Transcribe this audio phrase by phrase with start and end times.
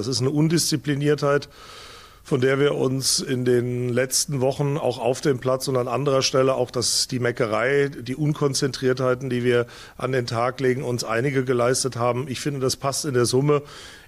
[0.00, 1.50] Das ist eine Undiszipliniertheit,
[2.22, 6.22] von der wir uns in den letzten Wochen auch auf dem Platz und an anderer
[6.22, 9.66] Stelle auch das, die Meckerei, die Unkonzentriertheiten, die wir
[9.98, 12.28] an den Tag legen, uns einige geleistet haben.
[12.28, 13.60] Ich finde, das passt in der Summe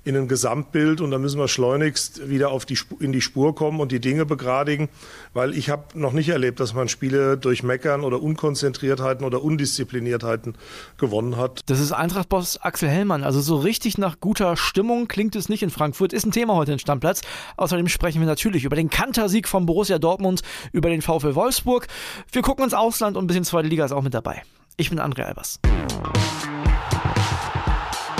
[0.04, 3.80] in ein Gesamtbild und da müssen wir schleunigst wieder auf die, in die Spur kommen
[3.80, 4.88] und die Dinge begradigen,
[5.32, 10.54] weil ich habe noch nicht erlebt, dass man Spiele durch Meckern oder Unkonzentriertheiten oder Undiszipliniertheiten
[10.98, 11.60] gewonnen hat.
[11.66, 13.22] Das ist Eintracht-Boss Axel Hellmann.
[13.22, 16.12] Also so richtig nach guter Stimmung klingt es nicht in Frankfurt.
[16.12, 17.22] Ist ein Thema heute in Stammplatz.
[17.56, 21.86] Außerdem sprechen wir natürlich über den Kantersieg von Borussia Dortmund, über den VfL Wolfsburg.
[22.32, 24.42] Wir gucken ins Ausland und ein bisschen zweite Liga ist auch mit dabei.
[24.76, 25.60] Ich bin André Albers.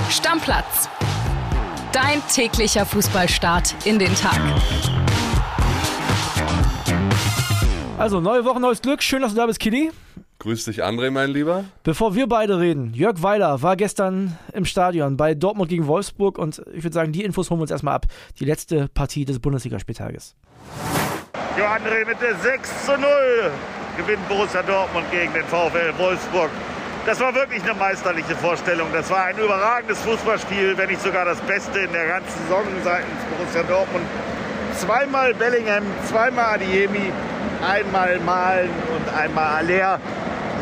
[0.09, 0.89] Stammplatz
[1.93, 4.39] Dein täglicher Fußballstart in den Tag.
[7.99, 9.03] Also, neue Woche, neues Glück.
[9.03, 9.91] Schön, dass du da bist, Kili.
[10.39, 11.65] Grüß dich, André, mein Lieber.
[11.83, 16.63] Bevor wir beide reden, Jörg Weiler war gestern im Stadion bei Dortmund gegen Wolfsburg und
[16.73, 18.07] ich würde sagen, die Infos holen wir uns erstmal ab.
[18.39, 20.35] Die letzte Partie des Bundesligaspieltages.
[21.59, 23.07] Ja, André, mit der 6 zu 0
[23.97, 26.49] gewinnt Borussia Dortmund gegen den VfL Wolfsburg.
[27.05, 28.87] Das war wirklich eine meisterliche Vorstellung.
[28.93, 33.23] Das war ein überragendes Fußballspiel, wenn nicht sogar das Beste in der ganzen Saison seitens
[33.29, 34.05] Borussia Dortmund.
[34.77, 37.11] Zweimal Bellingham, zweimal Adiemi,
[37.61, 39.99] einmal Malen und einmal Aller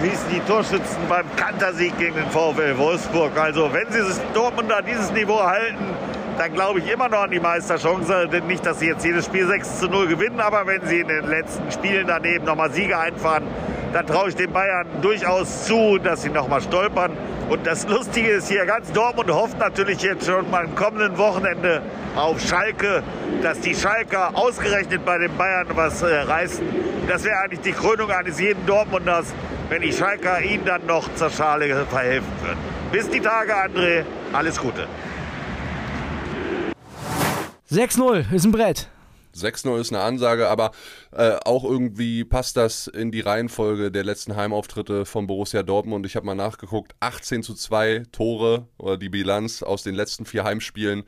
[0.02, 3.38] hießen die Torschützen beim Kantersieg gegen den VfL Wolfsburg.
[3.38, 4.02] Also wenn sie
[4.34, 5.86] Dortmund an dieses Niveau halten,
[6.39, 8.28] dann glaube ich immer noch an die Meisterchance.
[8.30, 11.08] Denn nicht, dass sie jetzt jedes Spiel 6 zu 0 gewinnen, aber wenn sie in
[11.08, 13.44] den letzten Spielen daneben nochmal Siege einfahren,
[13.94, 17.11] dann traue ich den Bayern durchaus zu, dass sie nochmal stolpern.
[17.50, 21.81] Und das Lustige ist hier, ganz Dortmund hofft natürlich jetzt schon mal am kommenden Wochenende
[22.16, 23.03] auf Schalke,
[23.42, 26.66] dass die Schalker ausgerechnet bei den Bayern was äh, reißen.
[27.08, 29.34] Das wäre eigentlich die Krönung eines jeden Dortmunders,
[29.69, 32.59] wenn die Schalker ihnen dann noch zur Schale verhelfen würden.
[32.92, 34.03] Bis die Tage, André.
[34.34, 34.88] Alles Gute.
[37.72, 38.89] 6-0 ist ein Brett.
[39.35, 40.71] 6-0 ist eine Ansage, aber
[41.11, 46.06] äh, auch irgendwie passt das in die Reihenfolge der letzten Heimauftritte von Borussia Dortmund.
[46.06, 50.44] Ich habe mal nachgeguckt, 18 zu 2 Tore oder die Bilanz aus den letzten vier
[50.44, 51.03] Heimspielen.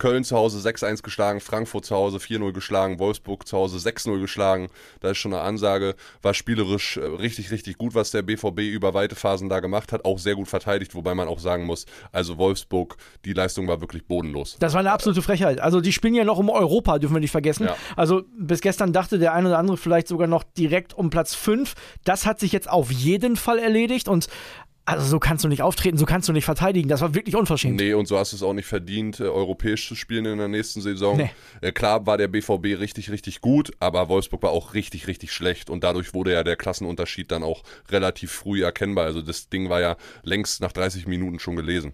[0.00, 4.68] Köln zu Hause 6-1 geschlagen, Frankfurt zu Hause 4-0 geschlagen, Wolfsburg zu Hause 6-0 geschlagen.
[5.00, 5.94] Da ist schon eine Ansage.
[6.22, 10.04] War spielerisch äh, richtig, richtig gut, was der BVB über weite Phasen da gemacht hat.
[10.04, 14.06] Auch sehr gut verteidigt, wobei man auch sagen muss, also Wolfsburg, die Leistung war wirklich
[14.06, 14.56] bodenlos.
[14.58, 15.60] Das war eine absolute Frechheit.
[15.60, 17.66] Also die spielen ja noch um Europa, dürfen wir nicht vergessen.
[17.66, 17.76] Ja.
[17.94, 21.74] Also bis gestern dachte der eine oder andere vielleicht sogar noch direkt um Platz 5.
[22.04, 24.28] Das hat sich jetzt auf jeden Fall erledigt und
[24.90, 26.88] also so kannst du nicht auftreten, so kannst du nicht verteidigen.
[26.88, 27.76] Das war wirklich unverschämt.
[27.76, 30.48] Nee, und so hast du es auch nicht verdient, äh, europäisch zu spielen in der
[30.48, 31.16] nächsten Saison.
[31.16, 31.30] Nee.
[31.60, 35.70] Äh, klar war der BVB richtig, richtig gut, aber Wolfsburg war auch richtig, richtig schlecht.
[35.70, 39.06] Und dadurch wurde ja der Klassenunterschied dann auch relativ früh erkennbar.
[39.06, 41.92] Also das Ding war ja längst nach 30 Minuten schon gelesen.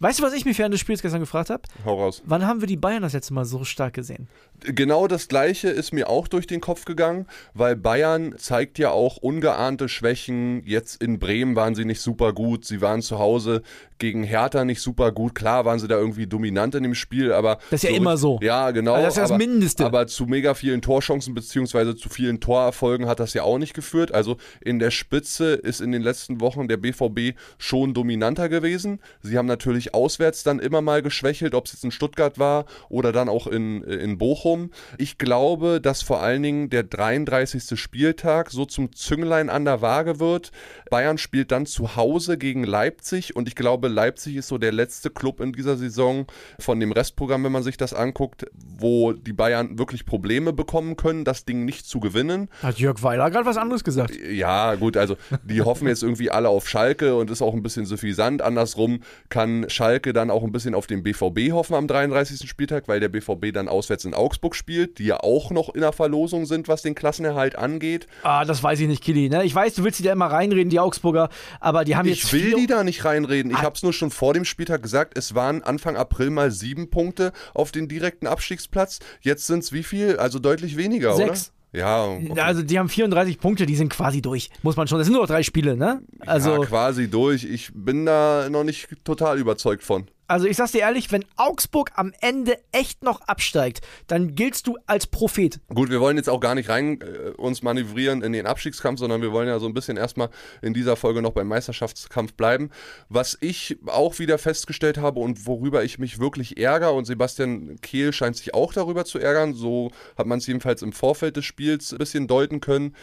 [0.00, 1.62] Weißt du, was ich mich während des Spiels gestern gefragt habe?
[1.84, 2.22] Hau raus.
[2.26, 4.28] Wann haben wir die Bayern das letzte Mal so stark gesehen?
[4.60, 9.16] Genau das Gleiche ist mir auch durch den Kopf gegangen, weil Bayern zeigt ja auch
[9.18, 10.62] ungeahnte Schwächen.
[10.64, 12.64] Jetzt in Bremen waren sie nicht super gut.
[12.64, 13.62] Sie waren zu Hause
[13.98, 15.34] gegen Hertha nicht super gut.
[15.34, 17.58] Klar waren sie da irgendwie dominant in dem Spiel, aber.
[17.70, 18.38] Das ist ja so, immer so.
[18.42, 18.94] Ja, genau.
[18.94, 19.86] Also das ist das Mindeste.
[19.86, 24.12] Aber zu mega vielen Torchancen beziehungsweise zu vielen Torerfolgen hat das ja auch nicht geführt.
[24.12, 29.00] Also in der Spitze ist in den letzten Wochen der BVB schon dominanter gewesen.
[29.22, 33.12] Sie haben natürlich auswärts dann immer mal geschwächelt, ob es jetzt in Stuttgart war oder
[33.12, 34.70] dann auch in, in Bochum.
[34.98, 37.78] Ich glaube, dass vor allen Dingen der 33.
[37.78, 40.50] Spieltag so zum Zünglein an der Waage wird.
[40.90, 45.10] Bayern spielt dann zu Hause gegen Leipzig und ich glaube, Leipzig ist so der letzte
[45.10, 46.26] Club in dieser Saison
[46.58, 51.24] von dem Restprogramm, wenn man sich das anguckt, wo die Bayern wirklich Probleme bekommen können,
[51.24, 52.48] das Ding nicht zu gewinnen.
[52.62, 54.14] Hat Jörg Weiler gerade was anderes gesagt?
[54.30, 57.86] Ja, gut, also die hoffen jetzt irgendwie alle auf Schalke und ist auch ein bisschen
[57.86, 58.42] suffisant.
[58.42, 62.48] Andersrum kann Schalke dann auch ein bisschen auf den BVB hoffen am 33.
[62.48, 65.92] Spieltag, weil der BVB dann auswärts in Augsburg spielt, die ja auch noch in der
[65.92, 68.06] Verlosung sind, was den Klassenerhalt angeht.
[68.22, 69.28] Ah, das weiß ich nicht, Kili.
[69.28, 69.44] Ne?
[69.44, 71.28] Ich weiß, du willst die da immer reinreden, die Augsburger,
[71.60, 72.32] aber die haben ich jetzt.
[72.32, 73.50] Ich will die da nicht reinreden.
[73.50, 76.52] Ich habe habe es nur schon vor dem Spieltag gesagt, es waren Anfang April mal
[76.52, 79.00] sieben Punkte auf den direkten Abstiegsplatz.
[79.20, 80.16] Jetzt sind es wie viel?
[80.16, 81.48] Also deutlich weniger, Sechs.
[81.48, 81.53] oder?
[81.74, 82.40] Ja, okay.
[82.40, 84.98] also die haben 34 Punkte, die sind quasi durch, muss man schon.
[84.98, 86.02] Das sind nur noch drei Spiele, ne?
[86.20, 87.42] Also ja, quasi durch.
[87.42, 90.06] Ich bin da noch nicht total überzeugt von.
[90.26, 94.78] Also ich sag's dir ehrlich, wenn Augsburg am Ende echt noch absteigt, dann giltst du
[94.86, 95.60] als Prophet.
[95.68, 99.20] Gut, wir wollen jetzt auch gar nicht rein äh, uns manövrieren in den Abstiegskampf, sondern
[99.20, 100.30] wir wollen ja so ein bisschen erstmal
[100.62, 102.70] in dieser Folge noch beim Meisterschaftskampf bleiben.
[103.10, 108.12] Was ich auch wieder festgestellt habe und worüber ich mich wirklich ärgere und Sebastian Kehl
[108.12, 111.92] scheint sich auch darüber zu ärgern, so hat man es jedenfalls im Vorfeld des Spiels
[111.92, 112.94] ein bisschen deuten können,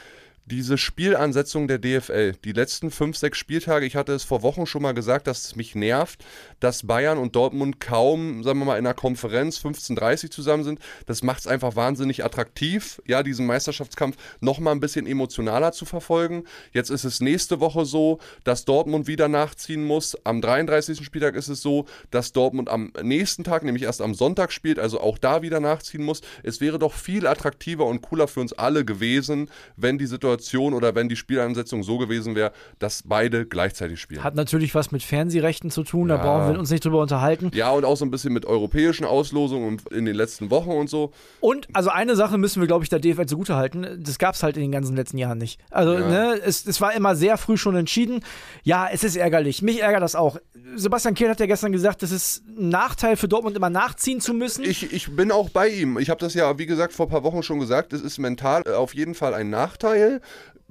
[0.51, 4.81] diese Spielansetzung der DFL, die letzten fünf, sechs Spieltage, ich hatte es vor Wochen schon
[4.81, 6.25] mal gesagt, dass es mich nervt,
[6.59, 10.79] dass Bayern und Dortmund kaum, sagen wir mal, in einer Konferenz 15:30 zusammen sind.
[11.05, 15.85] Das macht es einfach wahnsinnig attraktiv, ja, diesen Meisterschaftskampf noch mal ein bisschen emotionaler zu
[15.85, 16.43] verfolgen.
[16.73, 20.17] Jetzt ist es nächste Woche so, dass Dortmund wieder nachziehen muss.
[20.25, 21.05] Am 33.
[21.05, 24.99] Spieltag ist es so, dass Dortmund am nächsten Tag, nämlich erst am Sonntag spielt, also
[24.99, 26.19] auch da wieder nachziehen muss.
[26.43, 30.73] Es wäre doch viel attraktiver und cooler für uns alle gewesen, wenn die Situation Situation
[30.73, 34.23] oder wenn die Spielansetzung so gewesen wäre, dass beide gleichzeitig spielen.
[34.23, 36.17] Hat natürlich was mit Fernsehrechten zu tun, ja.
[36.17, 37.51] da brauchen wir uns nicht drüber unterhalten.
[37.53, 41.11] Ja, und auch so ein bisschen mit europäischen Auslosungen in den letzten Wochen und so.
[41.39, 44.03] Und also eine Sache müssen wir, glaube ich, der DFL zugutehalten.
[44.03, 45.59] Das gab es halt in den ganzen letzten Jahren nicht.
[45.69, 46.07] Also, ja.
[46.07, 48.21] ne, es, es war immer sehr früh schon entschieden.
[48.63, 49.61] Ja, es ist ärgerlich.
[49.61, 50.37] Mich ärgert das auch.
[50.75, 54.33] Sebastian Kehl hat ja gestern gesagt, das ist ein Nachteil für Dortmund, immer nachziehen zu
[54.33, 54.63] müssen.
[54.63, 55.97] Ich, ich bin auch bei ihm.
[55.99, 57.93] Ich habe das ja, wie gesagt, vor ein paar Wochen schon gesagt.
[57.93, 60.20] Es ist mental auf jeden Fall ein Nachteil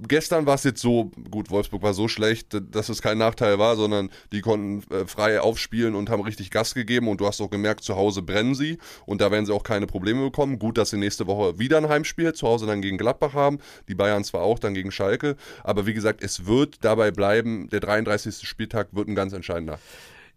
[0.09, 3.77] gestern war es jetzt so, gut, Wolfsburg war so schlecht, dass es kein Nachteil war,
[3.77, 7.51] sondern die konnten äh, frei aufspielen und haben richtig Gas gegeben und du hast auch
[7.51, 10.59] gemerkt, zu Hause brennen sie und da werden sie auch keine Probleme bekommen.
[10.59, 13.59] Gut, dass sie nächste Woche wieder ein Heimspiel zu Hause dann gegen Gladbach haben,
[13.89, 17.81] die Bayern zwar auch dann gegen Schalke, aber wie gesagt, es wird dabei bleiben, der
[17.81, 18.47] 33.
[18.47, 19.79] Spieltag wird ein ganz entscheidender.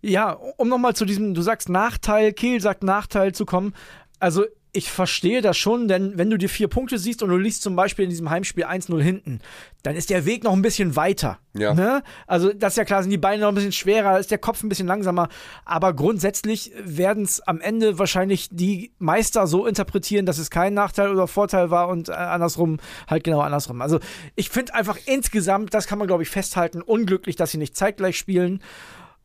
[0.02, 3.74] Ja, um nochmal zu diesem, du sagst Nachteil, Kehl sagt Nachteil zu kommen.
[4.20, 4.46] Also
[4.76, 7.76] ich verstehe das schon, denn wenn du dir vier Punkte siehst und du liegst zum
[7.76, 9.40] Beispiel in diesem Heimspiel 1-0 hinten,
[9.84, 11.38] dann ist der Weg noch ein bisschen weiter.
[11.54, 11.76] Ja.
[11.76, 12.02] Ne?
[12.26, 14.64] Also, das ist ja klar, sind die Beine noch ein bisschen schwerer, ist der Kopf
[14.64, 15.30] ein bisschen langsamer.
[15.64, 21.12] Aber grundsätzlich werden es am Ende wahrscheinlich die Meister so interpretieren, dass es kein Nachteil
[21.12, 23.80] oder Vorteil war und äh, andersrum halt genau andersrum.
[23.80, 24.00] Also,
[24.36, 28.18] ich finde einfach insgesamt, das kann man glaube ich festhalten, unglücklich, dass sie nicht zeitgleich
[28.18, 28.64] spielen.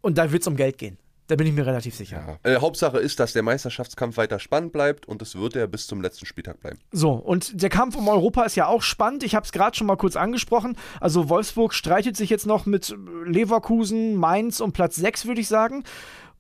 [0.03, 0.99] Und da wird es um Geld gehen.
[1.29, 2.39] Da bin ich mir relativ sicher.
[2.43, 2.51] Ja.
[2.51, 6.01] Äh, Hauptsache ist, dass der Meisterschaftskampf weiter spannend bleibt und es wird er bis zum
[6.01, 6.79] letzten Spieltag bleiben.
[6.91, 9.23] So, und der Kampf um Europa ist ja auch spannend.
[9.23, 10.77] Ich habe es gerade schon mal kurz angesprochen.
[11.01, 12.97] Also Wolfsburg streitet sich jetzt noch mit
[13.27, 15.85] Leverkusen, Mainz um Platz 6, würde ich sagen.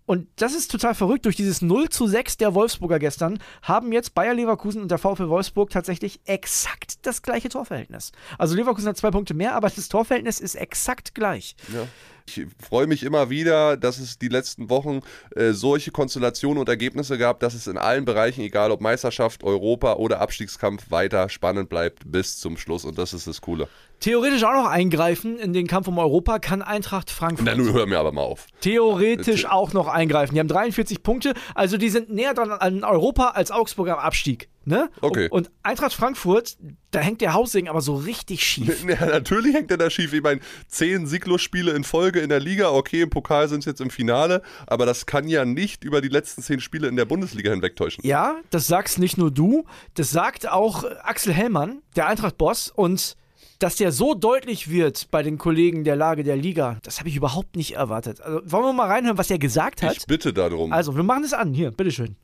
[0.07, 1.27] Und das ist total verrückt.
[1.27, 5.29] Durch dieses 0 zu 6 der Wolfsburger gestern haben jetzt Bayer Leverkusen und der VfL
[5.29, 8.13] Wolfsburg tatsächlich exakt das gleiche Torverhältnis.
[8.39, 11.57] Also Leverkusen hat zwei Punkte mehr, aber das Torverhältnis ist exakt gleich.
[11.75, 11.87] Ja.
[12.29, 15.01] Ich freue mich immer wieder, dass es die letzten Wochen
[15.35, 19.95] äh, solche Konstellationen und Ergebnisse gab, dass es in allen Bereichen, egal ob Meisterschaft, Europa
[19.95, 22.85] oder Abstiegskampf, weiter spannend bleibt bis zum Schluss.
[22.85, 23.67] Und das ist das Coole.
[24.01, 27.47] Theoretisch auch noch eingreifen in den Kampf um Europa kann Eintracht Frankfurt.
[27.47, 28.47] Na, nun hör mir aber mal auf.
[28.61, 30.35] Theoretisch äh, auch noch eingreifen.
[30.35, 34.49] Die haben 43 Punkte, also die sind näher dran an Europa als Augsburg am Abstieg.
[34.65, 34.91] Ne?
[35.01, 35.29] Okay.
[35.31, 36.59] Und Eintracht Frankfurt,
[36.91, 38.85] da hängt der Haussegen aber so richtig schief.
[38.89, 40.13] Ja, natürlich hängt er da schief.
[40.13, 43.81] Ich meine, zehn Sieglos-Spiele in Folge in der Liga, okay, im Pokal sind es jetzt
[43.81, 47.51] im Finale, aber das kann ja nicht über die letzten zehn Spiele in der Bundesliga
[47.51, 48.05] hinwegtäuschen.
[48.05, 49.65] Ja, das sagst nicht nur du,
[49.95, 53.17] das sagt auch Axel Hellmann, der Eintracht-Boss, und
[53.59, 57.17] dass der so deutlich wird bei den Kollegen der Lage der Liga, das habe ich
[57.17, 58.21] überhaupt nicht erwartet.
[58.21, 59.97] Also wollen wir mal reinhören, was er gesagt hat?
[59.97, 60.73] Ich bitte darum.
[60.73, 61.53] Also, wir machen es an.
[61.55, 62.17] Hier, bitteschön.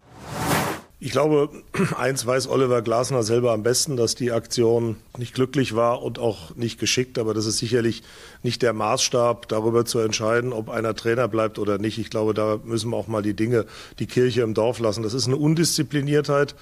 [1.05, 1.51] Ich glaube,
[1.99, 6.57] eins weiß Oliver Glasner selber am besten, dass die Aktion nicht glücklich war und auch
[6.57, 7.19] nicht geschickt.
[7.19, 8.03] Aber das ist sicherlich
[8.43, 11.99] nicht der Maßstab, darüber zu entscheiden, ob einer Trainer bleibt oder nicht.
[11.99, 13.67] Ich glaube, da müssen wir auch mal die Dinge,
[13.99, 15.03] die Kirche im Dorf lassen.
[15.03, 16.55] Das ist eine Undiszipliniertheit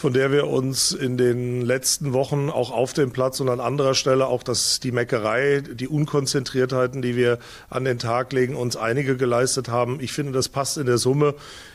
[0.00, 3.92] von der wir uns in den letzten Wochen auch auf dem Platz und an anderer
[3.92, 7.38] Stelle auch das, die Meckerei, die Unkonzentriertheiten, die wir
[7.68, 10.00] an den Tag legen, uns einige geleistet haben.
[10.00, 11.34] Ich finde, das passt in der Summe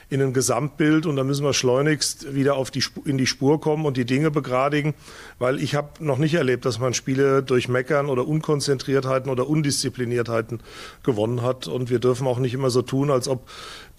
[0.10, 3.86] in ein Gesamtbild und da müssen wir schleunigst wieder auf die, in die Spur kommen
[3.86, 4.94] und die Dinge begradigen,
[5.40, 10.60] weil ich habe noch nicht erlebt, dass man Spiele durch Meckern oder Unkonzentriertheiten oder Undiszipliniertheiten
[11.04, 13.50] gewonnen hat und wir dürfen auch nicht immer so tun, als ob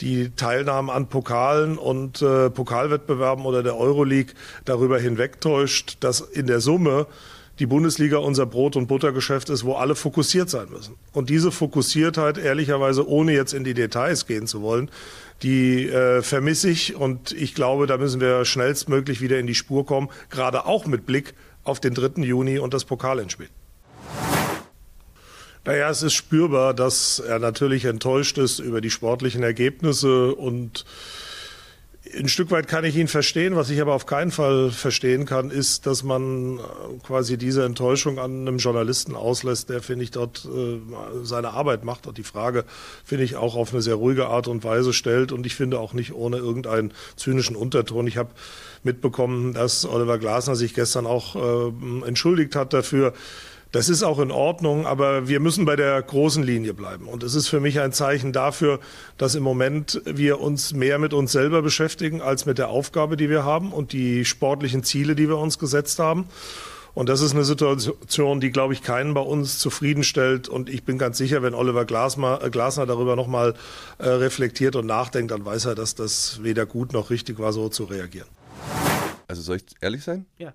[0.01, 4.35] die Teilnahme an Pokalen und äh, Pokalwettbewerben oder der Euroleague
[4.65, 7.07] darüber hinwegtäuscht, dass in der Summe
[7.59, 10.95] die Bundesliga unser Brot- und Buttergeschäft ist, wo alle fokussiert sein müssen.
[11.13, 14.91] Und diese Fokussiertheit, ehrlicherweise, ohne jetzt in die Details gehen zu wollen,
[15.43, 19.85] die äh, vermisse ich und ich glaube, da müssen wir schnellstmöglich wieder in die Spur
[19.85, 22.23] kommen, gerade auch mit Blick auf den 3.
[22.23, 23.49] Juni und das Pokalendspiel.
[25.65, 30.85] Naja, es ist spürbar, dass er natürlich enttäuscht ist über die sportlichen Ergebnisse und
[32.15, 33.57] ein Stück weit kann ich ihn verstehen.
[33.57, 36.63] Was ich aber auf keinen Fall verstehen kann, ist, dass man äh,
[37.05, 40.79] quasi diese Enttäuschung an einem Journalisten auslässt, der, finde ich, dort äh,
[41.23, 42.65] seine Arbeit macht und die Frage,
[43.05, 45.93] finde ich, auch auf eine sehr ruhige Art und Weise stellt und ich finde auch
[45.93, 48.07] nicht ohne irgendeinen zynischen Unterton.
[48.07, 48.31] Ich habe
[48.83, 53.15] mitbekommen, dass Oliver Glasner sich gestern auch äh, entschuldigt hat dafür,
[53.77, 57.09] das ist auch in Ordnung, aber wir müssen bei der großen Linie bleiben.
[57.09, 58.81] Und es ist für mich ein Zeichen dafür,
[59.19, 63.29] dass im Moment wir uns mehr mit uns selber beschäftigen als mit der Aufgabe, die
[63.29, 66.27] wir haben und die sportlichen Ziele, die wir uns gesetzt haben.
[66.95, 70.49] Und das ist eine Situation, die, glaube ich, keinen bei uns zufriedenstellt.
[70.49, 73.53] Und ich bin ganz sicher, wenn Oliver Glasner, äh, Glasner darüber nochmal
[73.99, 77.69] äh, reflektiert und nachdenkt, dann weiß er, dass das weder gut noch richtig war, so
[77.69, 78.29] zu reagieren.
[79.29, 80.25] Also soll ich ehrlich sein?
[80.39, 80.55] Ja.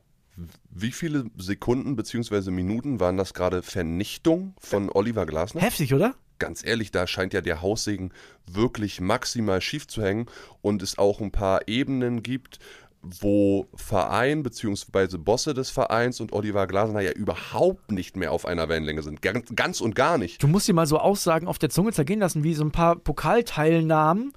[0.69, 2.51] Wie viele Sekunden bzw.
[2.51, 5.61] Minuten waren das gerade Vernichtung von Oliver Glasner?
[5.61, 6.15] Heftig, oder?
[6.39, 8.11] Ganz ehrlich, da scheint ja der Haussegen
[8.47, 10.25] wirklich maximal schief zu hängen
[10.61, 12.59] und es auch ein paar Ebenen gibt,
[13.03, 15.17] wo Verein bzw.
[15.17, 19.21] Bosse des Vereins und Oliver Glasner ja überhaupt nicht mehr auf einer Wellenlänge sind.
[19.21, 20.41] Ganz, ganz und gar nicht.
[20.41, 22.95] Du musst dir mal so Aussagen auf der Zunge zergehen lassen, wie so ein paar
[22.95, 24.33] Pokalteilnahmen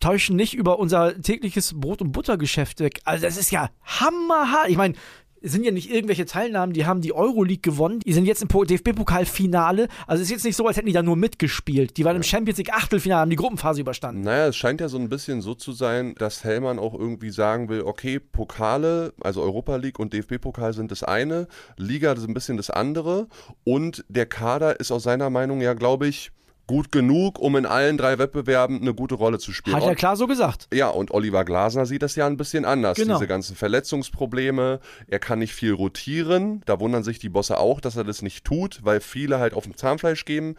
[0.00, 3.00] täuschen nicht über unser tägliches Brot- und Buttergeschäft weg.
[3.04, 4.68] Also das ist ja hammerhart.
[4.68, 4.94] Ich meine,
[5.42, 8.00] sind ja nicht irgendwelche Teilnahmen, die haben die Euroleague gewonnen.
[8.00, 9.88] Die sind jetzt im DFB-Pokalfinale.
[10.06, 11.96] Also es ist jetzt nicht so, als hätten die da nur mitgespielt.
[11.96, 14.22] Die waren im Champions League Achtelfinale, haben die Gruppenphase überstanden.
[14.22, 17.68] Naja, es scheint ja so ein bisschen so zu sein, dass Hellmann auch irgendwie sagen
[17.68, 22.56] will, okay, Pokale, also Europa League und DFB-Pokal sind das eine, Liga ist ein bisschen
[22.56, 23.28] das andere
[23.64, 26.32] und der Kader ist aus seiner Meinung ja, glaube ich,
[26.68, 29.74] gut genug, um in allen drei Wettbewerben eine gute Rolle zu spielen.
[29.74, 30.68] Hat er klar so gesagt.
[30.72, 32.96] Ja, und Oliver Glasner sieht das ja ein bisschen anders.
[32.96, 33.14] Genau.
[33.14, 36.62] Diese ganzen Verletzungsprobleme, er kann nicht viel rotieren.
[36.66, 39.64] Da wundern sich die Bosse auch, dass er das nicht tut, weil viele halt auf
[39.64, 40.54] dem Zahnfleisch geben.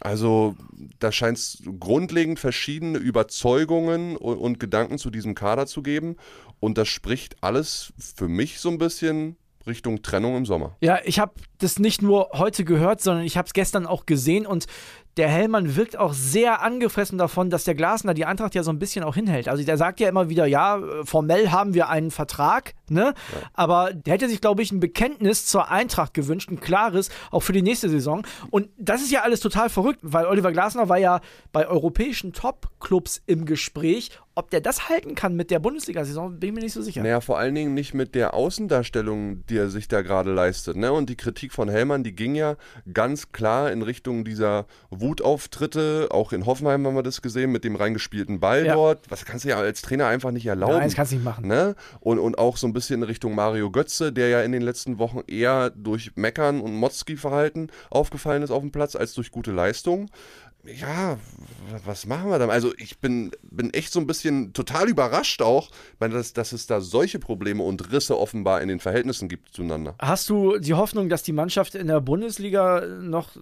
[0.00, 0.56] Also
[0.98, 6.16] da scheint es grundlegend verschiedene Überzeugungen und, und Gedanken zu diesem Kader zu geben.
[6.58, 9.36] Und das spricht alles für mich so ein bisschen
[9.66, 10.76] Richtung Trennung im Sommer.
[10.80, 14.46] Ja, ich habe das nicht nur heute gehört, sondern ich habe es gestern auch gesehen
[14.46, 14.66] und
[15.16, 18.78] der Hellmann wirkt auch sehr angefressen davon, dass der Glasner die Eintracht ja so ein
[18.78, 19.48] bisschen auch hinhält.
[19.48, 23.14] Also der sagt ja immer wieder, ja, äh, formell haben wir einen Vertrag, ne?
[23.32, 23.48] Ja.
[23.52, 27.52] Aber der hätte sich, glaube ich, ein Bekenntnis zur Eintracht gewünscht, ein klares, auch für
[27.52, 28.24] die nächste Saison.
[28.50, 31.20] Und das ist ja alles total verrückt, weil Oliver Glasner war ja
[31.52, 34.10] bei europäischen Top-Clubs im Gespräch.
[34.36, 37.02] Ob der das halten kann mit der Bundesliga-Saison, bin ich mir nicht so sicher.
[37.02, 40.76] Naja, vor allen Dingen nicht mit der Außendarstellung, die er sich da gerade leistet.
[40.76, 40.92] Ne?
[40.92, 42.56] Und die Kritik von Hellmann, die ging ja
[42.90, 44.66] ganz klar in Richtung dieser
[45.00, 46.08] Wutauftritte.
[46.10, 48.74] Auch in Hoffenheim haben wir das gesehen mit dem reingespielten Ball ja.
[48.74, 49.10] dort.
[49.10, 50.74] Was kannst du ja als Trainer einfach nicht erlauben.
[50.74, 51.46] Nein, das kannst du nicht machen.
[51.46, 51.74] Ne?
[52.00, 54.98] Und, und auch so ein bisschen in Richtung Mario Götze, der ja in den letzten
[54.98, 60.10] Wochen eher durch Meckern und Motzki-Verhalten aufgefallen ist auf dem Platz als durch gute Leistung
[60.64, 61.18] ja,
[61.84, 62.50] was machen wir dann?
[62.50, 66.80] Also ich bin, bin echt so ein bisschen total überrascht auch, dass, dass es da
[66.80, 69.94] solche Probleme und Risse offenbar in den Verhältnissen gibt zueinander.
[69.98, 73.36] Hast du die Hoffnung, dass die Mannschaft in der Bundesliga noch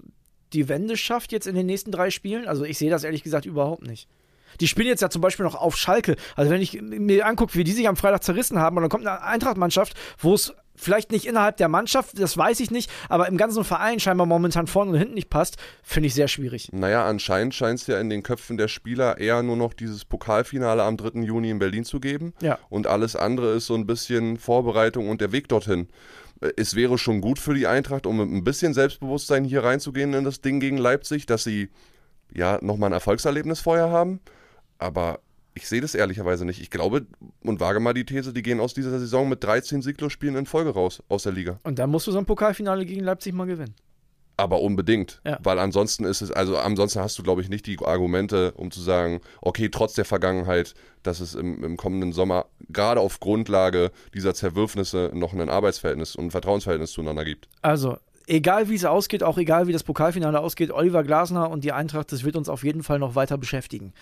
[0.52, 2.46] die Wende schafft jetzt in den nächsten drei Spielen?
[2.46, 4.08] Also ich sehe das ehrlich gesagt überhaupt nicht.
[4.60, 6.16] Die spielen jetzt ja zum Beispiel noch auf Schalke.
[6.34, 9.06] Also wenn ich mir angucke, wie die sich am Freitag zerrissen haben, und dann kommt
[9.06, 13.36] eine Eintracht-Mannschaft, wo es vielleicht nicht innerhalb der Mannschaft, das weiß ich nicht, aber im
[13.36, 16.68] ganzen Verein scheinbar momentan vorne und hinten nicht passt, finde ich sehr schwierig.
[16.72, 20.82] Naja, anscheinend scheint es ja in den Köpfen der Spieler eher nur noch dieses Pokalfinale
[20.82, 21.20] am 3.
[21.22, 22.32] Juni in Berlin zu geben.
[22.40, 22.58] Ja.
[22.68, 25.88] Und alles andere ist so ein bisschen Vorbereitung und der Weg dorthin
[26.56, 30.24] es wäre schon gut für die Eintracht, um mit ein bisschen Selbstbewusstsein hier reinzugehen in
[30.24, 31.68] das Ding gegen Leipzig, dass sie
[32.32, 34.20] ja nochmal ein Erfolgserlebnis vorher haben.
[34.78, 35.20] Aber
[35.54, 36.60] ich sehe das ehrlicherweise nicht.
[36.60, 37.06] Ich glaube
[37.42, 40.70] und wage mal die These, die gehen aus dieser Saison mit 13 Sieglos-Spielen in Folge
[40.70, 41.58] raus aus der Liga.
[41.64, 43.74] Und dann musst du so ein Pokalfinale gegen Leipzig mal gewinnen.
[44.38, 45.20] Aber unbedingt.
[45.24, 45.38] Ja.
[45.42, 48.80] Weil ansonsten ist es, also ansonsten hast du, glaube ich, nicht die Argumente, um zu
[48.80, 54.34] sagen, okay, trotz der Vergangenheit, dass es im, im kommenden Sommer gerade auf Grundlage dieser
[54.34, 57.48] Zerwürfnisse noch ein Arbeitsverhältnis und ein Vertrauensverhältnis zueinander gibt.
[57.62, 61.72] Also, egal wie es ausgeht, auch egal wie das Pokalfinale ausgeht, Oliver Glasner und die
[61.72, 63.92] Eintracht, das wird uns auf jeden Fall noch weiter beschäftigen.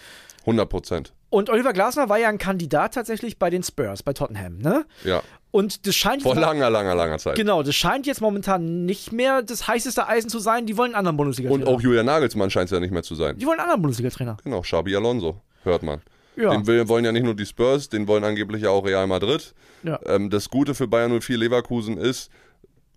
[0.40, 1.12] 100 Prozent.
[1.30, 4.84] Und Oliver Glasner war ja ein Kandidat tatsächlich bei den Spurs, bei Tottenham, ne?
[5.04, 5.22] Ja.
[5.50, 6.22] Und das scheint.
[6.22, 7.34] Vor langer, langer, langer Zeit.
[7.34, 10.66] Genau, das scheint jetzt momentan nicht mehr das heißeste Eisen zu sein.
[10.66, 11.66] Die wollen einen anderen Bundesliga-Trainer.
[11.66, 13.38] Und auch Julian Nagelsmann scheint es ja nicht mehr zu sein.
[13.38, 14.36] Die wollen einen anderen Bundesliga-Trainer.
[14.44, 16.00] Genau, Xabi Alonso, hört man.
[16.36, 16.50] Ja.
[16.50, 19.54] Den will, wollen ja nicht nur die Spurs, den wollen angeblich ja auch Real Madrid.
[19.82, 19.98] Ja.
[20.04, 22.30] Ähm, das Gute für Bayern 04 Leverkusen ist,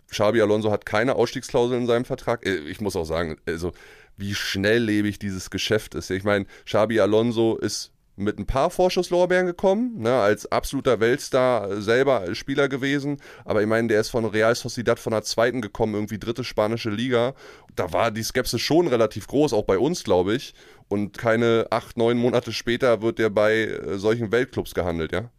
[0.09, 2.45] Xabi Alonso hat keine Ausstiegsklausel in seinem Vertrag.
[2.45, 3.71] Äh, ich muss auch sagen, also
[4.17, 6.09] wie schnelllebig dieses Geschäft ist.
[6.09, 12.35] Ich meine, Xabi Alonso ist mit ein paar Vorschusslorbeeren gekommen, ne, als absoluter Weltstar selber
[12.35, 13.17] Spieler gewesen.
[13.45, 16.89] Aber ich meine, der ist von Real Sociedad von der zweiten gekommen, irgendwie dritte spanische
[16.89, 17.33] Liga.
[17.75, 20.53] Da war die Skepsis schon relativ groß, auch bei uns, glaube ich.
[20.89, 25.31] Und keine acht, neun Monate später wird der bei äh, solchen Weltclubs gehandelt, ja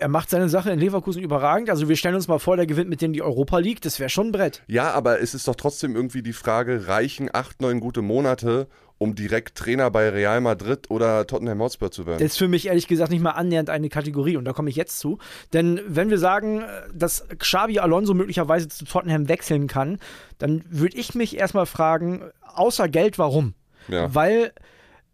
[0.00, 1.70] er macht seine Sache in Leverkusen überragend.
[1.70, 3.80] Also wir stellen uns mal vor, der gewinnt mit denen die Europa League.
[3.82, 4.62] Das wäre schon ein Brett.
[4.66, 8.66] Ja, aber es ist doch trotzdem irgendwie die Frage, reichen acht, neun gute Monate,
[8.98, 12.20] um direkt Trainer bei Real Madrid oder Tottenham Hotspur zu werden.
[12.20, 14.76] Das ist für mich ehrlich gesagt nicht mal annähernd eine Kategorie und da komme ich
[14.76, 15.18] jetzt zu.
[15.52, 16.64] Denn wenn wir sagen,
[16.94, 19.98] dass Xabi Alonso möglicherweise zu Tottenham wechseln kann,
[20.38, 23.54] dann würde ich mich erstmal fragen, außer Geld, warum?
[23.88, 24.14] Ja.
[24.14, 24.52] Weil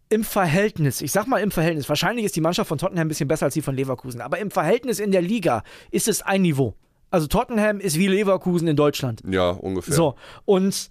[0.09, 3.27] im Verhältnis, ich sag mal im Verhältnis, wahrscheinlich ist die Mannschaft von Tottenham ein bisschen
[3.27, 6.75] besser als die von Leverkusen, aber im Verhältnis in der Liga ist es ein Niveau.
[7.09, 9.21] Also Tottenham ist wie Leverkusen in Deutschland.
[9.27, 9.93] Ja, ungefähr.
[9.93, 10.89] So, und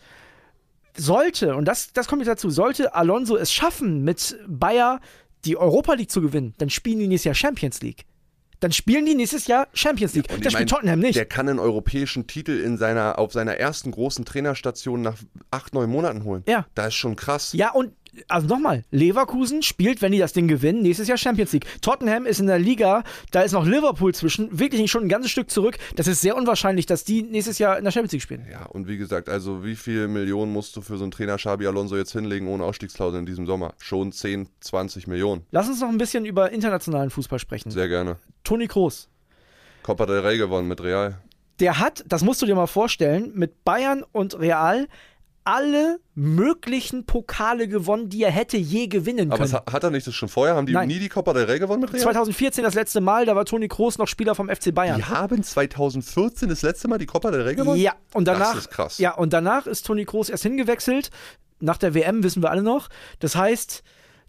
[0.97, 5.01] sollte, und das, das kommt jetzt dazu, sollte Alonso es schaffen, mit Bayer
[5.45, 8.05] die Europa League zu gewinnen, dann spielen die nächstes Jahr Champions League.
[8.61, 10.33] Dann spielen die nächstes Jahr Champions League.
[10.33, 11.17] Und das spielt Tottenham nicht.
[11.17, 15.19] Der kann einen europäischen Titel in seiner, auf seiner ersten großen Trainerstation nach
[15.51, 16.43] acht, neun Monaten holen.
[16.49, 16.67] Ja.
[16.75, 17.53] Da ist schon krass.
[17.53, 17.93] Ja, und
[18.29, 21.67] also nochmal, Leverkusen spielt, wenn die das Ding gewinnen, nächstes Jahr Champions League.
[21.81, 25.51] Tottenham ist in der Liga, da ist noch Liverpool zwischen, wirklich schon ein ganzes Stück
[25.51, 25.79] zurück.
[25.95, 28.47] Das ist sehr unwahrscheinlich, dass die nächstes Jahr in der Champions League spielen.
[28.51, 31.67] Ja, und wie gesagt, also wie viel Millionen musst du für so einen Trainer Xabi
[31.67, 33.75] Alonso jetzt hinlegen ohne Ausstiegsklausel in diesem Sommer?
[33.79, 35.47] Schon 10, 20 Millionen.
[35.51, 37.71] Lass uns noch ein bisschen über internationalen Fußball sprechen.
[37.71, 38.17] Sehr gerne.
[38.45, 39.09] Toni Kroos.
[39.83, 41.21] Copa del Rey gewonnen mit Real.
[41.61, 44.89] Der hat, das musst du dir mal vorstellen, mit Bayern und Real
[45.47, 49.59] alle möglichen Pokale gewonnen, die er hätte je gewinnen Aber können.
[49.67, 50.57] es, hat er nicht das schon vorher?
[50.57, 50.88] Haben die Nein.
[50.88, 52.03] nie die Copa del Rey gewonnen mit Real?
[52.03, 54.97] 2014 das letzte Mal, da war Toni Kroos noch Spieler vom FC Bayern.
[54.99, 57.81] Die haben 2014 das letzte Mal die Copa del Rey gewonnen?
[57.81, 58.99] Ja, und danach, Das ist krass.
[58.99, 61.11] Ja, und danach ist Toni Kroos erst hingewechselt.
[61.61, 62.88] Nach der WM wissen wir alle noch.
[63.21, 63.83] Das heißt,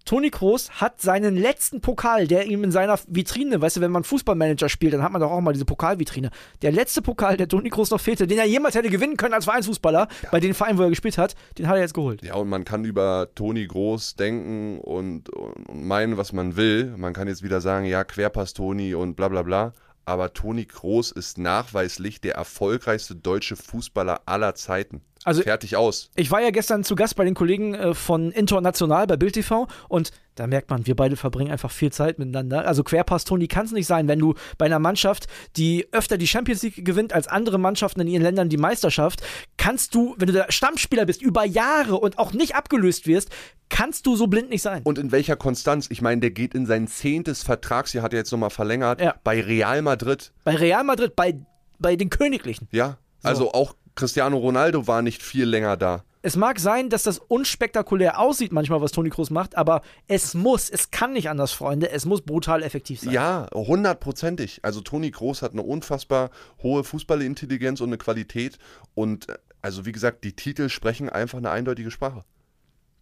[0.08, 4.06] Toni Kroos hat seinen letzten Pokal, der ihm in seiner Vitrine, weißt du, wenn man
[4.06, 6.32] Fußballmanager spielt, dann hat man doch auch mal diese Pokalvitrine.
[6.62, 9.44] Der letzte Pokal, der Toni Kroos noch fehlte, den er jemals hätte gewinnen können als
[9.44, 12.24] Vereinsfußballer, bei den Vereinen, wo er gespielt hat, den hat er jetzt geholt.
[12.24, 16.96] Ja, und man kann über Toni Groß denken und, und meinen, was man will.
[16.96, 19.74] Man kann jetzt wieder sagen, ja, Querpass Toni und bla bla bla.
[20.06, 25.02] Aber Toni Groß ist nachweislich der erfolgreichste deutsche Fußballer aller Zeiten.
[25.28, 26.10] Also- Fertig aus.
[26.16, 29.68] Ich war ja gestern zu Gast bei den Kollegen äh, von International bei Bild TV
[29.90, 32.66] und da merkt man, wir beide verbringen einfach viel Zeit miteinander.
[32.68, 35.26] Also Querpass Toni kann es nicht sein, wenn du bei einer Mannschaft,
[35.58, 39.22] die öfter die Champions League gewinnt als andere Mannschaften in ihren Ländern die Meisterschaft,
[39.58, 43.30] kannst du, wenn du der Stammspieler bist, über Jahre und auch nicht abgelöst wirst,
[43.70, 44.82] kannst du so blind nicht sein.
[44.84, 45.88] Und in welcher Konstanz?
[45.90, 49.16] Ich meine, der geht in sein zehntes Vertragsjahr, hat er jetzt nochmal verlängert, Ja.
[49.24, 50.32] bei Real Madrid.
[50.44, 51.40] Bei Real Madrid, bei,
[51.80, 52.68] bei den Königlichen.
[52.72, 56.04] Ja, also auch Cristiano Ronaldo war nicht viel länger da.
[56.22, 60.70] Es mag sein, dass das unspektakulär aussieht manchmal, was Toni Kroos macht, aber es muss,
[60.70, 63.14] es kann nicht anders, Freunde, es muss brutal effektiv sein.
[63.14, 64.60] Ja, hundertprozentig.
[64.64, 66.32] Also Toni Groß hat eine unfassbar
[66.62, 68.58] hohe Fußballintelligenz und eine Qualität.
[68.94, 72.26] Und äh, also wie gesagt, die Titel sprechen einfach eine eindeutige Sprache.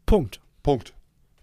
[0.05, 0.39] Punkt.
[0.61, 0.93] Punkt.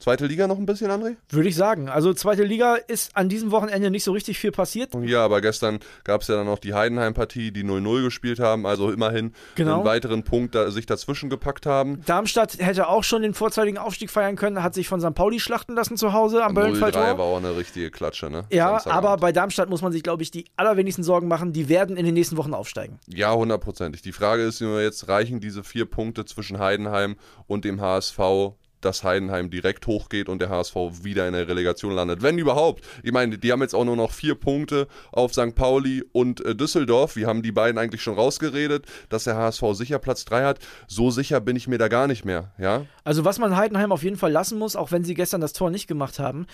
[0.03, 1.15] Zweite Liga noch ein bisschen, André?
[1.29, 1.89] Würde ich sagen.
[1.89, 4.91] Also zweite Liga ist an diesem Wochenende nicht so richtig viel passiert.
[5.05, 8.91] Ja, aber gestern gab es ja dann noch die Heidenheim-Partie, die 0-0 gespielt haben, also
[8.91, 9.77] immerhin Genau.
[9.77, 12.03] einen weiteren Punkt da, sich dazwischen gepackt haben.
[12.05, 15.15] Darmstadt hätte auch schon den vorzeitigen Aufstieg feiern können, hat sich von St.
[15.15, 17.21] Pauli schlachten lassen zu Hause am 0-3 war Böllenfalltor.
[17.21, 18.45] auch eine richtige Klatsche, ne?
[18.51, 21.53] Ja, aber bei Darmstadt muss man sich, glaube ich, die allerwenigsten Sorgen machen.
[21.53, 22.99] Die werden in den nächsten Wochen aufsteigen.
[23.07, 24.03] Ja, hundertprozentig.
[24.03, 27.15] Die Frage ist nur jetzt, reichen diese vier Punkte zwischen Heidenheim
[27.47, 28.19] und dem HSV,
[28.85, 32.23] dass Heidenheim direkt hochgeht und der HSV wieder in der Relegation landet?
[32.23, 32.85] Wenn überhaupt.
[33.03, 35.55] Ich meine, die haben jetzt auch nur noch vier Punkte auf St.
[35.55, 37.17] Pauli und äh, Düsseldorf.
[37.17, 40.59] Wir haben die beiden eigentlich schon rausgeredet, dass der HSV sicher Platz 3 hat.
[40.87, 42.87] So sicher bin ich mir da gar nicht mehr, ja?
[43.05, 45.71] Also was man Heidenheim auf jeden Fall lassen muss, auch wenn sie gestern das Tor
[45.71, 46.47] nicht gemacht haben,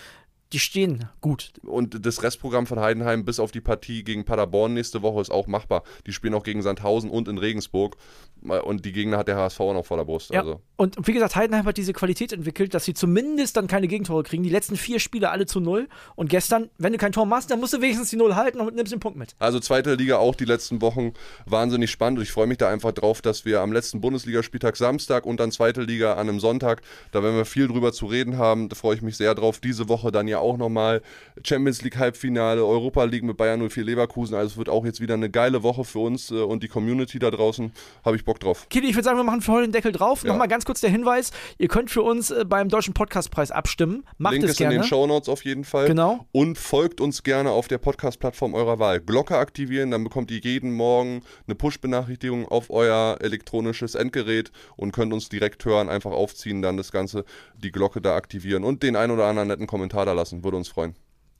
[0.52, 1.52] die stehen gut.
[1.62, 5.46] Und das Restprogramm von Heidenheim bis auf die Partie gegen Paderborn nächste Woche ist auch
[5.46, 5.82] machbar.
[6.06, 7.96] Die spielen auch gegen Sandhausen und in Regensburg.
[8.40, 10.30] Und die Gegner hat der HSV auch noch vor der Brust.
[10.30, 10.40] Ja.
[10.40, 10.61] Also.
[10.76, 14.44] Und wie gesagt, Heidenheim hat diese Qualität entwickelt, dass sie zumindest dann keine Gegentore kriegen.
[14.44, 15.88] Die letzten vier Spiele alle zu null.
[16.14, 18.76] Und gestern, wenn du kein Tor machst, dann musst du wenigstens die Null halten und
[18.76, 19.34] nimmst den Punkt mit.
[19.40, 21.14] Also zweite Liga auch die letzten Wochen
[21.46, 22.20] wahnsinnig spannend.
[22.20, 25.50] Und ich freue mich da einfach drauf, dass wir am letzten Bundesligaspieltag Samstag und dann
[25.50, 28.68] zweite Liga an einem Sonntag, da werden wir viel drüber zu reden haben.
[28.68, 29.58] Da freue ich mich sehr drauf.
[29.58, 31.03] Diese Woche dann ja auch nochmal
[31.44, 34.35] Champions League Halbfinale, Europa League mit Bayern 04 Leverkusen.
[34.35, 37.18] Also es wird auch jetzt wieder eine geile Woche für uns äh, und die Community
[37.18, 37.72] da draußen.
[38.05, 38.66] Habe ich Bock drauf.
[38.70, 40.22] Kitty, ich würde sagen, wir machen für heute den Deckel drauf.
[40.22, 40.29] Ja.
[40.31, 44.05] Nochmal ganz kurz der Hinweis: Ihr könnt für uns äh, beim Deutschen Podcastpreis abstimmen.
[44.18, 44.74] Macht Link es ist gerne.
[44.74, 45.87] in den Shownotes auf jeden Fall.
[45.87, 46.27] Genau.
[46.33, 49.01] Und folgt uns gerne auf der Podcast-Plattform eurer Wahl.
[49.01, 55.12] Glocke aktivieren, dann bekommt ihr jeden Morgen eine Push-Benachrichtigung auf euer elektronisches Endgerät und könnt
[55.12, 57.24] uns direkt hören, einfach aufziehen, dann das Ganze,
[57.57, 60.44] die Glocke da aktivieren und den ein oder anderen netten Kommentar da lassen.
[60.44, 60.94] Würde uns freuen.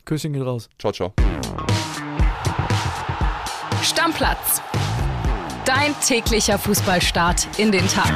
[0.05, 0.68] Küsschen geht raus.
[0.79, 1.12] Ciao, ciao.
[3.83, 4.62] Stammplatz.
[5.64, 8.12] Dein täglicher Fußballstart in den Tag.